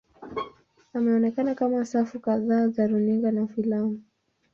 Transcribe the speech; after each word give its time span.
Ameonekana 0.93 1.55
katika 1.55 1.85
safu 1.85 2.19
kadhaa 2.19 2.67
za 2.67 2.87
runinga 2.87 3.31
na 3.31 3.47
filamu. 3.47 4.01